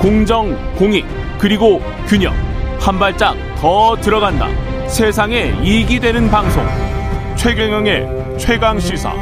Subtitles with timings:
[0.00, 1.04] 공정, 공익,
[1.38, 1.78] 그리고
[2.08, 2.32] 균형.
[2.78, 4.48] 한 발짝 더 들어간다.
[4.88, 6.64] 세상에 이익이 되는 방송.
[7.36, 9.12] 최경영의 최강 시사.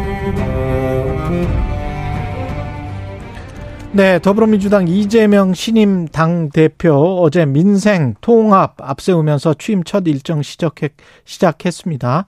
[3.91, 10.93] 네, 더불어민주당 이재명 신임 당 대표 어제 민생 통합 앞세우면서 취임 첫 일정 시작했,
[11.25, 12.27] 시작했습니다.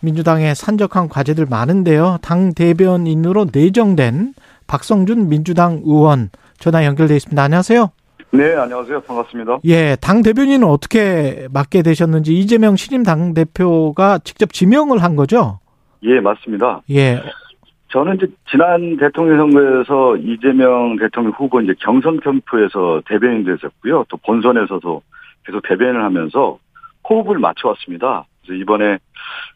[0.00, 2.16] 민주당의 산적한 과제들 많은데요.
[2.22, 4.32] 당 대변인으로 내정된
[4.66, 6.30] 박성준 민주당 의원
[6.60, 7.42] 전화 연결돼 있습니다.
[7.42, 7.90] 안녕하세요.
[8.32, 9.00] 네, 안녕하세요.
[9.00, 9.58] 반갑습니다.
[9.64, 15.58] 예, 당 대변인은 어떻게 맡게 되셨는지 이재명 신임 당 대표가 직접 지명을 한 거죠?
[16.02, 16.82] 예, 맞습니다.
[16.90, 17.20] 예.
[17.88, 24.04] 저는 이제 지난 대통령 선거에서 이재명 대통령 후보 이제 경선 캠프에서 대변인 되셨고요.
[24.08, 25.02] 또 본선에서도
[25.44, 26.58] 계속 대변을 하면서
[27.08, 28.26] 호흡을 맞춰왔습니다.
[28.42, 28.98] 그래서 이번에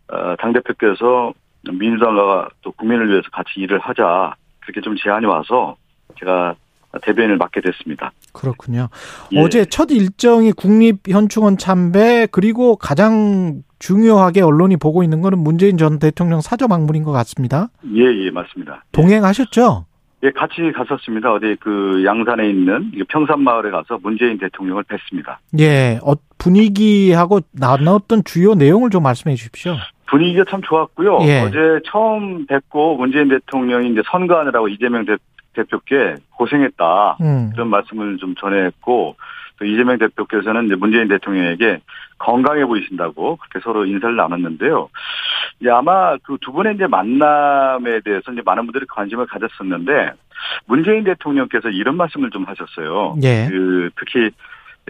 [0.08, 1.32] 어, 당 대표께서
[1.70, 5.76] 민주당과 또 국민을 위해서 같이 일을 하자 그렇게 좀 제안이 와서
[6.18, 6.56] 제가
[7.02, 8.12] 대변인을 맡게 됐습니다.
[8.32, 8.88] 그렇군요.
[9.32, 9.40] 예.
[9.40, 16.40] 어제 첫 일정이 국립현충원 참배 그리고 가장 중요하게 언론이 보고 있는 거는 문재인 전 대통령
[16.40, 17.68] 사저 방문인 것 같습니다.
[17.94, 18.84] 예, 예, 맞습니다.
[18.92, 19.86] 동행하셨죠?
[20.22, 21.32] 예, 같이 갔었습니다.
[21.32, 25.36] 어디 그 양산에 있는 평산마을에 가서 문재인 대통령을 뵀습니다.
[25.58, 29.76] 예, 어, 분위기하고 나눴던 주요 내용을 좀 말씀해 주십시오.
[30.06, 31.18] 분위기가 참 좋았고요.
[31.22, 31.40] 예.
[31.40, 35.04] 어제 처음 뵙고 문재인 대통령이 이제 선거하느라고 이재명
[35.54, 37.16] 대, 대표께 고생했다.
[37.20, 37.50] 음.
[37.52, 39.16] 그런 말씀을 좀 전했고,
[39.58, 41.80] 또 이재명 대표께서는 이제 문재인 대통령에게
[42.18, 44.88] 건강해 보이신다고 그렇게 서로 인사를 나눴는데요.
[45.60, 50.12] 이제 아마 그 두 분의 이제 만남에 대해서 이제 많은 분들이 관심을 가졌었는데,
[50.66, 53.16] 문재인 대통령께서 이런 말씀을 좀 하셨어요.
[53.22, 53.48] 예.
[53.50, 54.30] 그 특히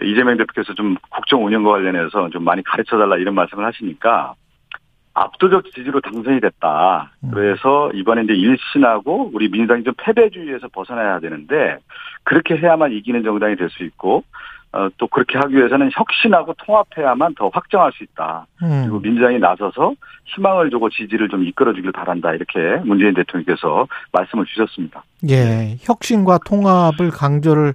[0.01, 4.33] 이재명 대표께서 좀 국정 운영과 관련해서 좀 많이 가르쳐 달라 이런 말씀을 하시니까
[5.15, 7.11] 압도적 지지로 당선이 됐다.
[7.23, 7.31] 음.
[7.33, 11.77] 그래서 이번에 이제 일신하고 우리 민주당이 좀 패배주의에서 벗어나야 되는데
[12.23, 14.23] 그렇게 해야만 이기는 정당이 될 수 있고
[14.73, 18.45] 어, 또 그렇게 하기 위해서는 혁신하고 통합해야만 더 확정할 수 있다.
[18.61, 18.81] 음.
[18.83, 19.93] 그리고 민주당이 나서서
[20.25, 22.33] 희망을 주고 지지를 좀 이끌어주길 바란다.
[22.33, 25.03] 이렇게 문재인 대통령께서 말씀을 주셨습니다.
[25.29, 27.73] 예, 혁신과 통합을 강조를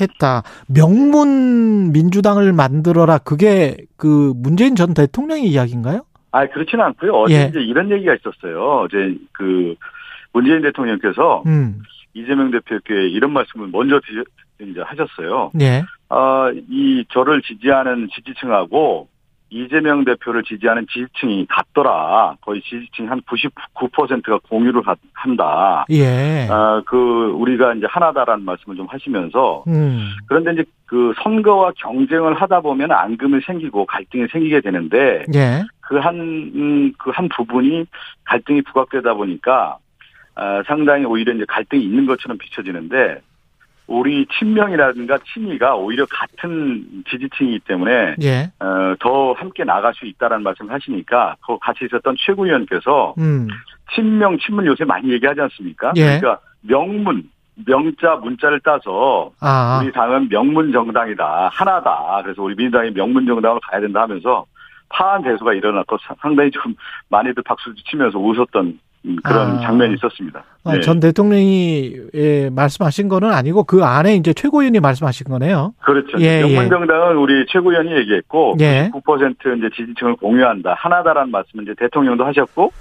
[0.00, 0.42] 했다.
[0.66, 3.18] 명문 민주당을 만들어라.
[3.18, 6.02] 그게 그 문재인 전 대통령의 이야기인가요?
[6.32, 7.12] 아, 그렇지는 않고요.
[7.12, 7.46] 어제 예.
[7.48, 8.82] 이제 이런 얘기가 있었어요.
[8.84, 9.74] 어제 그
[10.32, 11.82] 문재인 대통령께서 음.
[12.14, 14.00] 이재명 대표께 이런 말씀을 먼저
[14.60, 15.50] 이제 하셨어요.
[15.60, 15.82] 예.
[16.08, 19.08] 아, 이 저를 지지하는 지지층하고
[19.50, 22.36] 이재명 대표를 지지하는 지지층이 같더라.
[22.40, 24.82] 거의 지지층 한 99%가 공유를
[25.12, 25.84] 한다.
[25.90, 26.46] 예.
[26.48, 30.10] 아, 그 우리가 이제 하나다라는 말씀을 좀 하시면서 음.
[30.28, 35.62] 그런데 이제 그 선거와 경쟁을 하다 보면 앙금이 생기고 갈등이 생기게 되는데 예.
[35.90, 36.14] 그한
[36.54, 37.84] 음, 그한 부분이
[38.24, 39.78] 갈등이 부각되다 보니까
[40.36, 43.20] 아, 상당히 오히려 이제 갈등이 있는 것처럼 비춰지는데
[43.88, 48.52] 우리 친명이라든가 친이가 오히려 같은 지지층이기 때문에 예.
[48.60, 53.48] 어, 더 함께 나갈 수 있다라는 말씀을 하시니까 그 같이 있었던 최고위원께서 음.
[53.92, 55.92] 친명 친문 요새 많이 얘기하지 않습니까?
[55.96, 56.20] 예.
[56.20, 57.28] 그러니까 명문
[57.66, 59.80] 명자 문자를 따서 아.
[59.82, 62.20] 우리 당은 명문 정당이다 하나다.
[62.22, 64.46] 그래서 우리 민주당이 명문 정당으로 가야 된다 하면서
[64.90, 66.74] 파한 대수가 일어났고 상당히 좀
[67.08, 68.78] 많이들 박수 치면서 웃었던
[69.22, 69.60] 그런 아.
[69.60, 70.44] 장면이 있었습니다.
[70.64, 70.80] 아, 네.
[70.80, 75.72] 전 대통령이 예, 말씀하신 거는 아니고 그 안에 이제 최고위원이 말씀하신 거네요.
[75.80, 76.18] 그렇죠.
[76.20, 77.14] 예, 명문정당은 예.
[77.14, 78.90] 우리 최고위원이 얘기했고 예.
[78.92, 82.72] 9% 이제 지지층을 공유한다 하나다라는 말씀을 이제 대통령도 하셨고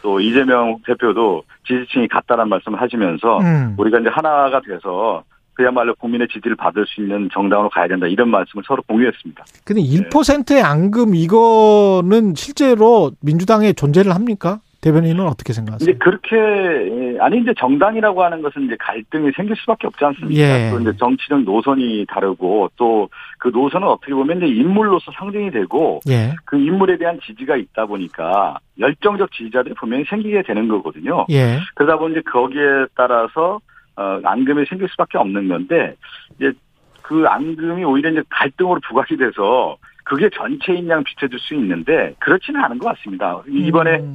[0.00, 3.74] 또 이재명 대표도 지지층이 같다라는 말씀을 하시면서 음.
[3.76, 5.24] 우리가 이제 하나가 돼서
[5.56, 9.44] 그야말로 국민의 지지를 받을 수 있는 정당으로 가야 된다 이런 말씀을 서로 공유했습니다.
[9.64, 14.60] 근데 1%의 앙금 이거는 실제로 민주당에 존재를 합니까?
[14.82, 15.90] 대변인은 어떻게 생각하세요?
[15.90, 20.40] 이제 그렇게 예, 아니 이제 정당이라고 하는 것은 이제 갈등이 생길 수밖에 없지 않습니까?
[20.40, 20.70] 예.
[20.70, 23.08] 또 이제 정치적 노선이 다르고 또
[23.38, 26.34] 그 노선은 어떻게 보면 이제 인물로서 상징이 되고 예.
[26.44, 31.26] 그 인물에 대한 지지가 있다 보니까 열정적 지지자들이 분명히 생기게 되는 거거든요.
[31.30, 31.58] 예.
[31.74, 33.60] 그러다 보니 이제 거기에 따라서
[33.96, 35.96] 어 앙금이 생길 수밖에 없는 건데
[36.36, 36.52] 이제
[37.02, 42.78] 그 앙금이 오히려 이제 갈등으로 부각이 돼서 그게 전체인 양 비춰줄 수 있는데 그렇지는 않은
[42.78, 43.42] 것 같습니다.
[43.48, 44.14] 이번에 음.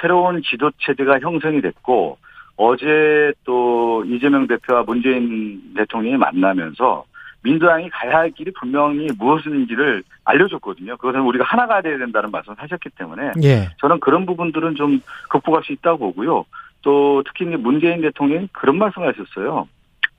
[0.00, 2.18] 새로운 지도 체제가 형성이 됐고
[2.56, 7.04] 어제 또 이재명 대표와 문재인 대통령이 만나면서
[7.42, 10.96] 민주당이 가야 할 길이 분명히 무엇인지를 알려줬거든요.
[10.96, 13.68] 그것은 우리가 하나가 돼야 된다는 말씀을 하셨기 때문에 예.
[13.78, 16.46] 저는 그런 부분들은 좀 극복할 수 있다고 보고요.
[16.84, 19.66] 또 특히 문재인 대통령이 그런 말씀을 하셨어요.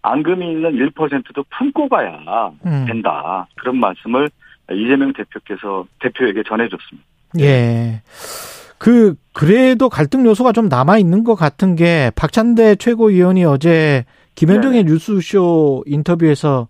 [0.02, 2.86] 앙금이 있는 1%도 품고 가야 음.
[2.88, 3.48] 된다.
[3.56, 4.30] 그런 말씀을
[4.72, 7.08] 이재명 대표께서 대표에게 전해줬습니다.
[7.40, 8.02] 예.
[8.78, 14.92] 그 그래도 갈등 요소가 좀 남아 있는 것 같은 게 박찬대 최고위원이 어제 김현정의 네
[14.92, 16.68] 뉴스쇼 인터뷰에서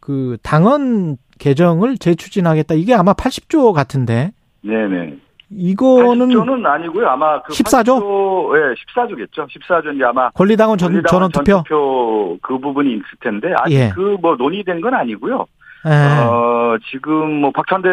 [0.00, 2.74] 그 당헌 개정을 재추진하겠다.
[2.74, 4.32] 이게 아마 80조 같은데.
[4.62, 5.18] 네네.
[5.50, 7.08] 이거는 80조는 아니고요.
[7.08, 8.00] 아마 그 14조?
[8.00, 9.46] 80조, 예, 14조겠죠.
[9.48, 11.52] 14조 이제 아마 권리당원 전, 권리당원 전원 투표.
[11.68, 13.88] 전투표 그 부분이 있을 텐데 아직 예.
[13.94, 15.46] 그뭐 논의된 건 아니고요.
[15.86, 15.90] 예.
[16.24, 17.88] 어, 지금 뭐 박찬대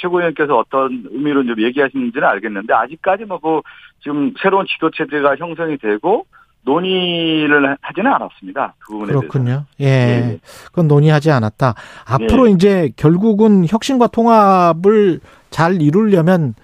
[0.00, 3.60] 최고위원께서 어떤 의미로 좀 얘기하시는지는 알겠는데 아직까지 뭐 그
[4.02, 6.26] 지금 새로운 지도 체제가 형성이 되고
[6.62, 8.74] 논의를 하지는 않았습니다.
[8.80, 9.12] 그 부분에.
[9.12, 9.64] 그렇군요.
[9.80, 9.84] 예.
[9.86, 10.40] 예.
[10.66, 11.74] 그건 논의하지 않았다.
[12.06, 12.52] 앞으로 예.
[12.52, 15.20] 이제 결국은 혁신과 통합을
[15.50, 16.54] 잘 이루려면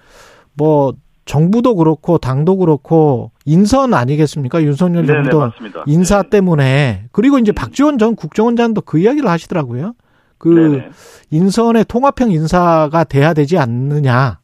[0.56, 0.94] 뭐
[1.24, 4.62] 정부도 그렇고 당도 그렇고 인선 아니겠습니까?
[4.62, 5.84] 윤석열 네네 정부도 맞습니다.
[5.86, 6.30] 인사 네.
[6.30, 9.94] 때문에 그리고 이제 박지원 전 국정원장도 그 이야기를 하시더라고요.
[10.38, 10.90] 그 네네.
[11.30, 14.38] 인선의 통합형 인사가 돼야 되지 않느냐.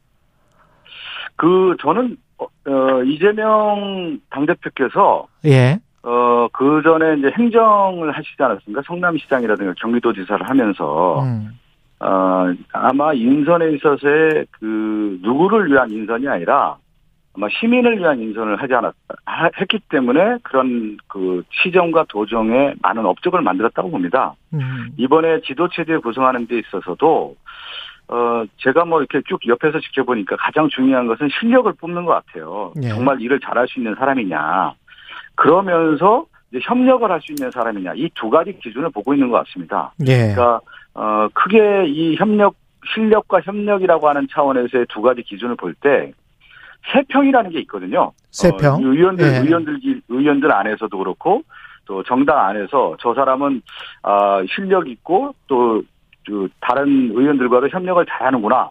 [1.35, 5.79] 그 저는 어, 어, 이재명 당대표께서 예.
[6.03, 8.81] 어, 그 전에 이제 행정을 하시지 않았습니까?
[8.85, 11.57] 성남시장이라든가 경기도지사를 하면서, 음.
[12.03, 16.75] 어, 아마 인선에 있어서의 그, 누구를 위한 인선이 아니라,
[17.35, 18.93] 아마 시민을 위한 인선을 하지 않았,
[19.25, 24.35] 하- 했기 때문에 그런 그 시정과 도정에 많은 업적을 만들었다고 봅니다.
[24.53, 24.89] 음.
[24.97, 27.35] 이번에 지도체제 구성하는 데 있어서도,
[28.09, 32.73] 어, 제가 뭐 이렇게 쭉 옆에서 지켜보니까 가장 중요한 것은 실력을 뽑는 것 같아요.
[32.83, 32.89] 예.
[32.89, 34.73] 정말 일을 잘할 수 있는 사람이냐.
[35.35, 36.25] 그러면서
[36.61, 37.93] 협력을 할 수 있는 사람이냐.
[37.95, 39.93] 이 두 가지 기준을 보고 있는 것 같습니다.
[40.07, 40.33] 예.
[40.33, 40.59] 그러니까,
[40.93, 42.55] 어, 크게 이 협력,
[42.93, 46.11] 실력과 협력이라고 하는 차원에서의 두 가지 기준을 볼 때,
[46.91, 48.11] 세평이라는 게 있거든요.
[48.31, 48.75] 세평.
[48.75, 49.37] 어, 의원들, 예.
[49.39, 49.79] 의원들,
[50.09, 51.43] 의원들 안에서도 그렇고,
[51.85, 53.61] 또 정당 안에서 저 사람은,
[54.03, 55.81] 아, 실력 있고, 또,
[56.25, 58.69] 그 다른 의원들과도 협력을 잘하는구나.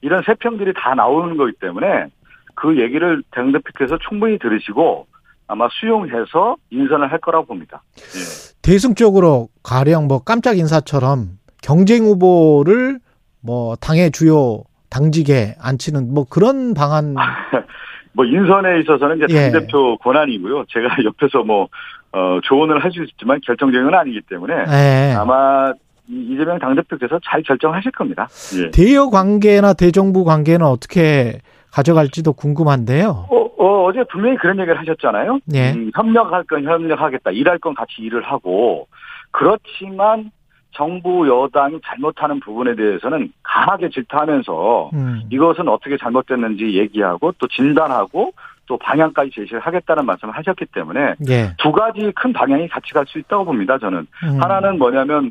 [0.00, 2.06] 이런 세평들이 다 나오는 거기 때문에
[2.54, 5.06] 그 얘기를 당대표께서 충분히 들으시고
[5.46, 7.82] 아마 수용해서 인선을 할 거라고 봅니다.
[7.98, 8.54] 예.
[8.62, 12.98] 대승적으로 가령 뭐 깜짝 인사처럼 경쟁 후보를
[13.40, 17.14] 뭐 당의 주요 당직에 앉히는 뭐 그런 방안
[18.12, 19.50] 뭐 인선에 있어서는 이제 예.
[19.50, 20.64] 당대표 권한이고요.
[20.68, 21.68] 제가 옆에서 뭐
[22.12, 25.14] 어, 조언을 할 수 있지만 결정적인 건 아니기 때문에 예.
[25.14, 25.72] 아마
[26.08, 28.28] 이- 이재명 당 대표께서 잘 결정하실 겁니다.
[28.56, 28.70] 예.
[28.70, 31.40] 대여 관계나 대정부 관계는 어떻게
[31.72, 33.26] 가져갈지도 궁금한데요.
[33.30, 35.38] 어, 어, 제 분명히 그런 얘기를 하셨잖아요.
[35.54, 35.72] 예.
[35.72, 37.30] 음, 협력할 건 협력하겠다.
[37.30, 38.88] 일할 건 같이 일을 하고.
[39.30, 40.30] 그렇지만
[40.72, 45.22] 정부 여당이 잘못하는 부분에 대해서는 강하게 질타하면서 음.
[45.30, 48.32] 이것은 어떻게 잘못됐는지 얘기하고 또 진단하고
[48.66, 51.52] 또 방향까지 제시를 하겠다는 말씀을 하셨기 때문에 예.
[51.58, 53.78] 두 가지 큰 방향이 같이 갈 수 있다고 봅니다.
[53.78, 54.42] 저는 음.
[54.42, 55.30] 하나는 뭐냐면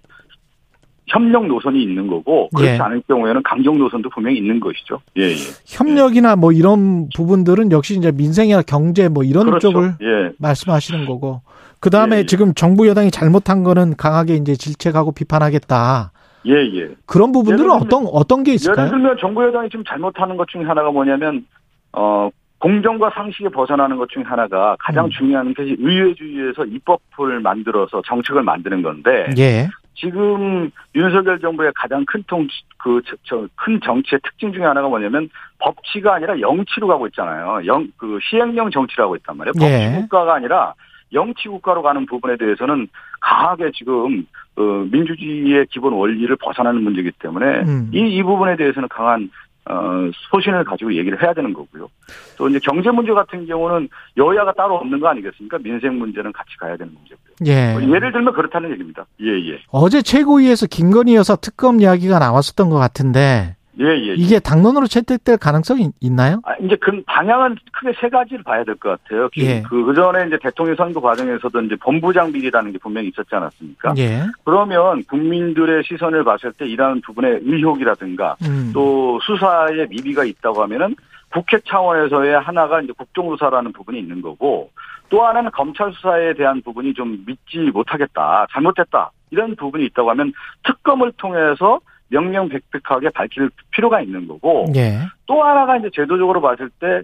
[1.08, 2.80] 협력 노선이 있는 거고 그렇지 예.
[2.80, 5.00] 않을 경우에는 강경 노선도 분명히 있는 것이죠.
[5.18, 5.36] 예, 예.
[5.66, 9.72] 협력이나 뭐 이런 부분들은 역시 이제 민생이나 경제 뭐 이런 그렇죠.
[9.72, 10.32] 쪽을 예.
[10.40, 11.42] 말씀하시는 거고.
[11.80, 12.26] 그 다음에 예, 예.
[12.26, 16.12] 지금 정부 여당이 잘못한 거는 강하게 이제 질책하고 비판하겠다.
[16.46, 16.90] 예, 예.
[17.06, 18.90] 그런 부분들은 예를 들면- 어떤 어떤 게 예를 있을까요?
[18.90, 21.46] 들면 정부 여당이 지금 잘못하는 것 중에 하나가 뭐냐면
[21.92, 22.30] 어
[22.60, 25.10] 공정과 상식에 벗어나는 것 중에 하나가 가장 음.
[25.10, 29.68] 중요한 것이 의회주의에서 입법을 만들어서 정책을 만드는 건데 예.
[29.96, 32.48] 지금 윤석열 정부의 가장 큰 통,
[32.78, 35.30] 그, 저, 저, 큰 정치의 특징 중에 하나가 뭐냐면
[35.60, 37.62] 법치가 아니라 영치로 가고 있잖아요.
[37.66, 39.54] 영, 그 시행령 정치라고 있단 말이에요.
[39.62, 39.86] 예.
[39.88, 40.74] 법치 국가가 아니라
[41.14, 42.88] 영치 국가로 가는 부분에 대해서는
[43.22, 44.26] 강하게 지금,
[44.56, 44.62] 어,
[44.92, 47.92] 민주주의의 기본 원리를 벗어나는 문제이기 때문에 음.
[47.94, 49.30] 이, 이 부분에 대해서는 강한
[49.66, 51.90] 어, 소신을 가지고 얘기를 해야 되는 거고요.
[52.38, 55.58] 또 이제 경제 문제 같은 경우는 여야가 따로 없는 거 아니겠습니까?
[55.60, 57.34] 민생 문제는 같이 가야 되는 문제고요.
[57.46, 57.74] 예.
[57.74, 59.06] 뭐 예를 들면 그렇다는 얘기입니다.
[59.22, 59.60] 예, 예.
[59.70, 64.14] 어제 최고위에서 김건희 여사 특검 이야기가 나왔었던 것 같은데 예, 예.
[64.14, 66.42] 이게 당론으로 채택될 가능성이 있나요?
[66.44, 69.30] 아, 이제 그 방향은 크게 세 가지를 봐야 될 것 같아요.
[69.38, 69.62] 예.
[69.64, 73.94] 그, 그 전에 이제 대통령 선거 과정에서도 이제 본부장 비리라는 게 분명히 있었지 않았습니까?
[73.98, 74.24] 예.
[74.44, 78.72] 그러면 국민들의 시선을 봤을 때 이러한 부분의 의혹이라든가 음.
[78.74, 80.96] 또 수사에 미비가 있다고 하면은
[81.32, 84.70] 국회 차원에서의 하나가 이제 국정조사라는 부분이 있는 거고
[85.10, 90.32] 또 하나는 검찰 수사에 대한 부분이 좀 믿지 못하겠다, 잘못됐다 이런 부분이 있다고 하면
[90.64, 91.80] 특검을 통해서
[92.14, 95.00] 명명백백하게 밝힐 필요가 있는 거고 예.
[95.26, 97.02] 또 하나가 이제 제도적으로 봤을 때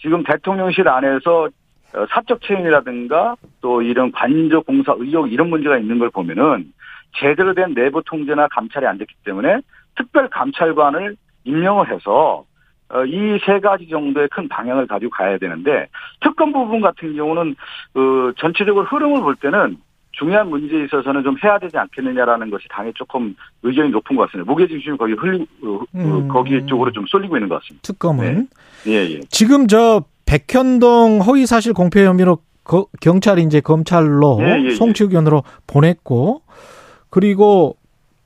[0.00, 1.48] 지금 대통령실 안에서
[1.94, 6.72] 어, 사적 체인이라든가 또 이런 관저 공사 의혹 이런 문제가 있는 걸 보면은
[7.18, 9.60] 제대로 된 내부 통제나 감찰이 안 됐기 때문에
[9.96, 12.44] 특별 감찰관을 임명을 해서
[13.06, 15.88] 이 세 가지 정도의 큰 방향을 가지고 가야 되는데
[16.20, 17.54] 특검 부분 같은 경우는
[17.92, 19.76] 그 전체적으로 흐름을 볼 때는
[20.18, 24.50] 중요한 문제에 있어서는 좀 해야 되지 않겠느냐라는 것이 당에 조금 의견이 높은 것 같습니다.
[24.50, 26.28] 무게중심이 거기 흘리 어, 어, 음.
[26.28, 27.82] 거기 쪽으로 좀 쏠리고 있는 것 같습니다.
[27.82, 28.48] 특검은
[28.86, 29.20] 예, 예.
[29.30, 34.74] 지금 저 백현동 허위 사실 공표 혐의로 거- 경찰이 이제 검찰로 예, 예, 예.
[34.74, 36.42] 송치 의견으로 보냈고
[37.10, 37.76] 그리고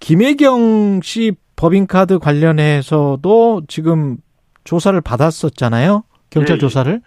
[0.00, 4.16] 김혜경 씨 법인카드 관련해서도 지금
[4.64, 6.02] 조사를 받았었잖아요.
[6.30, 6.58] 경찰 예, 예.
[6.58, 7.00] 조사를.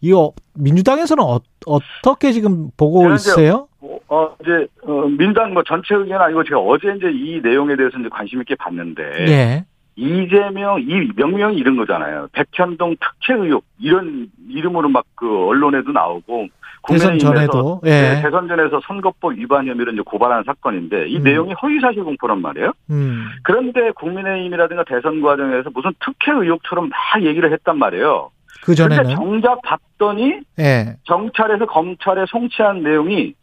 [0.00, 3.66] 이거 민주당에서는 어, 어떻게 지금 보고 있어요?
[4.08, 8.08] 어, 이제, 어, 민당 뭐 전체 의견은 아니고 제가 어제 이제 이 내용에 대해서 이제
[8.10, 9.02] 관심 있게 봤는데.
[9.28, 9.64] 예.
[9.96, 12.28] 이재명, 이 명명이 이런 거잖아요.
[12.32, 16.46] 백현동 특혜 의혹, 이런 이름으로 막 그 언론에도 나오고.
[16.86, 17.90] 대선 국민의힘에서 전에도 예.
[17.90, 21.24] 네, 대선 전에서 선거법 위반 혐의로 이제 고발한 사건인데 이 음.
[21.24, 22.72] 내용이 허위사실 공포란 말이에요.
[22.90, 23.26] 음.
[23.42, 28.30] 그런데 국민의힘이라든가 대선 과정에서 무슨 특혜 의혹처럼 막 얘기를 했단 말이에요.
[28.62, 30.96] 그 전에는 정작 봤더니 예.
[31.04, 33.34] 경찰에서 검찰에 송치한 내용이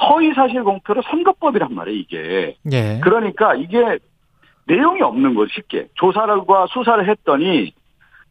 [0.00, 2.56] 허위 사실 공표로 선거법이란 말이에요, 이게.
[2.72, 3.00] 예.
[3.02, 3.98] 그러니까 이게
[4.66, 5.88] 내용이 없는 거죠, 쉽게.
[5.94, 7.72] 조사를과 수사를 했더니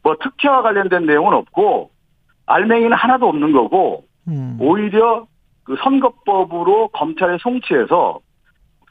[0.04, 1.92] 뭐 특혜와 관련된 내용은 없고
[2.46, 4.58] 알맹이는 하나도 없는 거고 음.
[4.60, 5.28] 오히려
[5.64, 8.20] 그 선거법으로 검찰에 송치해서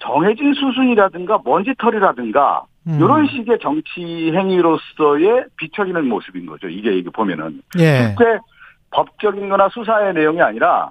[0.01, 2.99] 정해진 수순이라든가 먼지털이라든가 음.
[3.01, 6.69] 이런 식의 정치 행위로서의 비춰지는 모습인 거죠.
[6.69, 8.15] 이게 이게 보면은 예.
[8.17, 8.39] 실제
[8.91, 10.91] 법적인 거나 수사의 내용이 아니라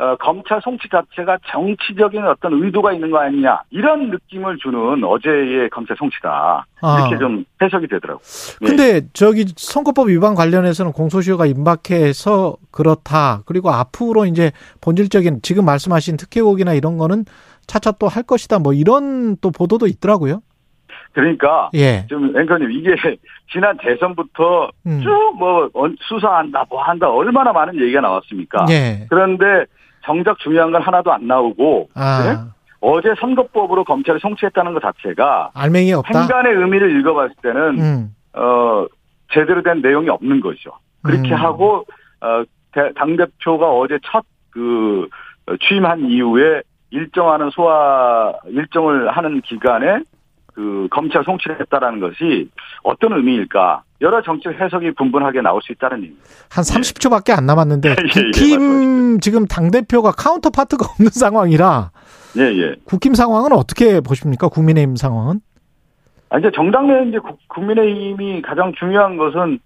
[0.00, 5.94] 어, 검찰 송치 자체가 정치적인 어떤 의도가 있는 거 아니냐 이런 느낌을 주는 어제의 검찰
[5.96, 7.18] 송치다 이렇게 아.
[7.18, 8.22] 좀 해석이 되더라고요.
[8.62, 8.66] 예.
[8.66, 13.42] 근데 저기 선거법 위반 관련해서는 공소시효가 임박해서 그렇다.
[13.44, 17.24] 그리고 앞으로 이제 본질적인 지금 말씀하신 특혜곡이나 이런 거는
[17.66, 18.58] 차차 또 할 것이다.
[18.58, 20.40] 뭐 이런 또 보도도 있더라고요.
[21.12, 22.06] 그러니까 예.
[22.08, 22.94] 좀 앵커님 이게
[23.52, 25.00] 지난 대선부터 음.
[25.02, 25.70] 쭉뭐
[26.08, 28.66] 수사한다 뭐 한다 얼마나 많은 얘기가 나왔습니까?
[28.70, 29.06] 예.
[29.10, 29.66] 그런데
[30.04, 32.22] 정작 중요한 건 하나도 안 나오고 아.
[32.24, 32.50] 네?
[32.80, 36.18] 어제 선거법으로 검찰이 송치했다는 것 자체가 알맹이 없다.
[36.18, 38.14] 행간의 의미를 읽어봤을 때는 음.
[38.32, 38.86] 어
[39.32, 40.72] 제대로 된 내용이 없는 거죠.
[41.02, 41.34] 그렇게 음.
[41.34, 41.84] 하고
[42.20, 45.08] 어당 대표가 어제 첫 그
[45.60, 50.00] 취임한 이후에 일정하는 소화 일정을 하는 기간에
[50.60, 52.50] 그 검찰 송치를 했다라는 것이
[52.82, 53.82] 어떤 의미일까?
[54.02, 56.14] 여러 정치적 해석이 분분하게 나올 수 있다는 의미.
[56.50, 61.90] 한 30초밖에 안 남았는데 예, 예, 국힘 지금 당 대표가 counterpart가 없는 상황이라
[62.36, 62.74] 예, 예.
[62.84, 64.48] 국힘 상황은 어떻게 보십니까?
[64.48, 65.40] 국민의힘 상황은?
[66.28, 69.58] 아, 이제 정당 내 이제 국- 국민의힘이 가장 중요한 것은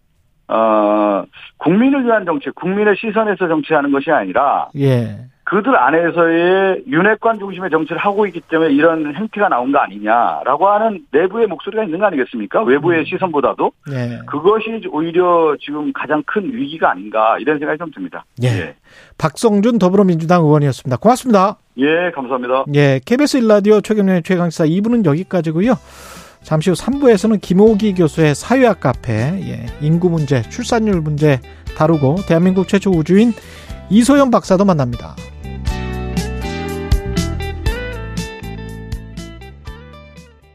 [0.49, 1.25] 어
[1.59, 5.27] 국민을 위한 정책, 국민의 시선에서 정치하는 것이 아니라 예.
[5.45, 11.47] 그들 안에서의 윤핵관 중심의 정치를 하고 있기 때문에 이런 행태가 나온 거 아니냐라고 하는 내부의
[11.47, 12.63] 목소리가 있는 거 아니겠습니까?
[12.63, 13.05] 외부의 음.
[13.05, 14.21] 시선보다도 예.
[14.27, 18.25] 그것이 오히려 지금 가장 큰 위기가 아닌가 이런 생각이 좀 듭니다.
[18.43, 18.75] 예.
[19.19, 20.97] 박성준 더불어민주당 의원이었습니다.
[20.97, 21.59] 고맙습니다.
[21.77, 22.65] 예, 감사합니다.
[22.75, 25.75] 예, KBS 일라디오 최경련의 최강시사 2부는 여기까지고요.
[26.45, 31.41] 잠시 후 3부에서는 김호기 교수의 사회학 카페, 예, 인구 문제, 출산율 문제
[31.77, 33.33] 다루고 대한민국 최초 우주인
[33.91, 35.17] 이소연 박사도 만납니다.